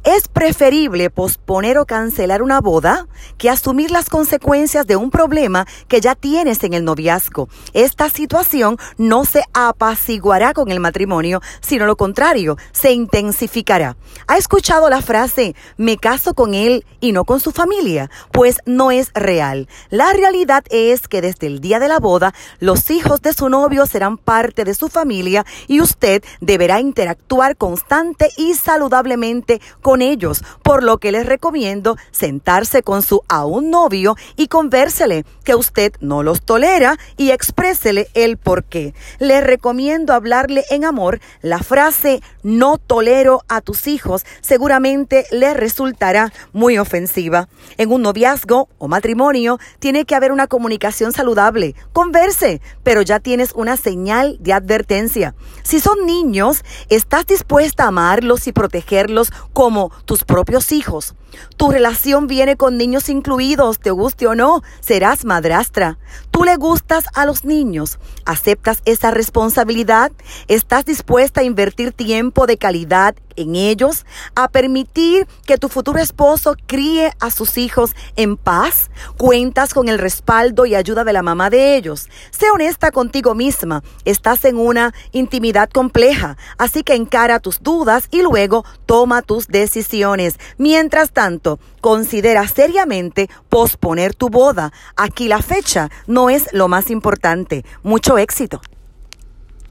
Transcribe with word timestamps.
Es 0.05 0.29
preferible 0.29 1.11
posponer 1.11 1.79
o 1.79 1.87
cancelar 1.87 2.43
una 2.43 2.61
boda 2.61 3.07
que 3.37 3.51
asumir 3.51 3.91
las 3.91 4.09
consecuencias 4.09 4.87
de 4.87 4.97
un 4.97 5.11
problema 5.11 5.67
que 5.89 6.01
ya 6.01 6.15
tienes 6.15 6.63
en 6.65 6.75
el 6.75 6.85
noviazgo. 6.85 7.49
Esta 7.73 8.09
situación 8.09 8.79
no 8.97 9.25
se 9.25 9.45
apaciguará 9.53 10.55
con 10.55 10.71
el 10.71 10.81
matrimonio, 10.81 11.41
sino 11.61 11.87
lo 11.87 11.97
contrario, 11.97 12.57
se 12.73 12.93
intensificará. 12.93 13.97
¿Ha 14.27 14.37
escuchado 14.37 14.89
la 14.91 15.03
frase, 15.03 15.55
me 15.77 15.97
caso 15.97 16.35
con 16.35 16.55
él 16.55 16.85
y 17.01 17.13
no 17.13 17.25
con 17.25 17.41
su 17.41 17.53
familia? 17.53 18.11
Pues 18.33 18.61
no 18.67 18.91
es 18.91 19.11
real. 19.15 19.69
La 19.91 20.13
realidad 20.13 20.65
es 20.71 21.09
que 21.09 21.21
desde 21.21 21.47
el 21.47 21.61
día 21.61 21.79
de 21.79 21.89
la 21.89 21.99
boda, 21.99 22.35
los 22.61 22.91
hijos 22.91 23.23
de 23.23 23.33
su 23.33 23.49
novio 23.49 23.87
serán 23.87 24.19
parte 24.19 24.65
de 24.65 24.75
su 24.75 24.89
familia 24.89 25.45
y 25.67 25.81
usted 25.81 26.23
deberá 26.41 26.81
interactuar 26.81 27.57
constante 27.57 28.31
y 28.37 28.55
saludablemente 28.55 29.61
con 29.81 30.03
ellos, 30.03 30.43
por 30.63 30.83
lo 30.83 30.99
que 30.99 31.13
les 31.13 31.27
recomiendo 31.27 31.97
sentarse 32.11 32.83
con 32.83 33.03
su 33.03 33.23
aún 33.29 33.71
novio 33.71 34.17
y 34.37 34.49
convérsele 34.49 35.25
que 35.45 35.55
usted 35.55 35.93
no 36.01 36.23
los 36.23 36.43
tolera 36.43 36.99
y 37.17 37.31
exprésele 37.31 38.09
el 38.15 38.37
por 38.37 38.65
qué. 38.65 38.95
Les 39.19 39.43
recomiendo 39.43 40.13
hablarle 40.13 40.65
en 40.71 40.85
amor 40.85 41.21
la 41.43 41.59
frase 41.59 42.21
no 42.43 42.79
tolero 42.79 43.43
a 43.49 43.61
tus 43.61 43.87
hijos 43.87 44.25
seguramente 44.41 45.27
le 45.31 45.55
resultará 45.55 46.33
muy 46.53 46.79
ofensiva. 46.79 47.49
En 47.77 47.93
un 47.93 48.03
noviazgo 48.03 48.69
o 48.79 48.89
matrimonio 48.89 49.59
tiene 49.79 50.05
que 50.05 50.15
haber 50.15 50.33
una 50.33 50.47
comunicación 50.47 51.13
saludable. 51.13 51.75
Converse, 51.93 52.61
pero 52.83 53.03
ya 53.03 53.21
tienes 53.21 53.53
una 53.55 53.77
señal 53.77 54.39
de 54.41 54.53
advertencia. 54.53 55.35
Si 55.63 55.81
son 55.81 56.07
niños, 56.07 56.65
estás 56.89 57.27
dispuesta 57.27 57.85
a 57.85 57.89
amarlos 57.89 58.47
y 58.47 58.53
protegerlos 58.53 59.33
como 59.59 59.91
tus 60.05 60.23
propios 60.23 60.71
hijos. 60.71 61.17
Tu 61.57 61.69
relación 61.69 62.29
viene 62.29 62.57
con 62.57 62.77
niños 62.77 63.09
incluidos, 63.09 63.81
te 63.81 63.91
guste 63.91 64.29
o 64.29 64.37
no, 64.37 64.63
serás 64.79 65.25
madrastra. 65.25 65.99
Tú 66.31 66.45
le 66.45 66.55
gustas 66.55 67.07
a 67.13 67.27
los 67.27 67.45
niños, 67.45 67.99
aceptas 68.25 68.83
esa 68.85 69.11
responsabilidad, 69.11 70.13
estás 70.47 70.85
dispuesta 70.85 71.41
a 71.41 71.45
invertir 71.45 71.93
tiempo 71.93 72.47
de 72.47 72.57
calidad 72.57 73.17
en 73.39 73.57
ellos, 73.57 74.05
a 74.35 74.49
permitir 74.49 75.27
que 75.47 75.59
tu 75.59 75.69
futuro 75.69 75.99
esposo 75.99 76.55
críe 76.67 77.13
a 77.21 77.31
sus 77.31 77.57
hijos 77.57 77.95
en 78.17 78.37
paz, 78.37 78.91
cuentas 79.17 79.75
con 79.75 79.89
el 79.89 79.99
respaldo 79.99 80.67
y 80.67 80.75
ayuda 80.75 81.05
de 81.05 81.13
la 81.13 81.23
mamá 81.23 81.51
de 81.51 81.77
ellos. 81.77 82.09
Sé 82.31 82.51
honesta 82.51 82.91
contigo 82.91 83.35
misma, 83.35 83.83
estás 84.05 84.45
en 84.45 84.57
una 84.57 84.93
intimidad 85.13 85.71
compleja, 85.71 86.37
así 86.59 86.83
que 86.83 86.95
encara 86.95 87.41
tus 87.41 87.63
dudas 87.63 88.09
y 88.11 88.23
luego 88.23 88.65
toma 88.87 89.23
tus 89.23 89.47
decisiones. 89.47 90.39
Mientras 90.57 91.13
tanto, 91.13 91.59
considera 91.81 92.47
seriamente 92.49 93.31
posponer 93.49 94.15
tu 94.15 94.29
boda. 94.29 94.73
Aquí 94.97 95.29
la 95.29 95.43
fecha 95.43 95.91
no 96.07 96.31
es 96.31 96.53
lo 96.53 96.69
más 96.69 96.91
importante. 96.91 97.65
Mucho 97.83 98.19
éxito. 98.19 98.61